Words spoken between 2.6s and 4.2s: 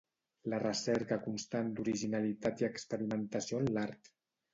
i experimentació en l'art.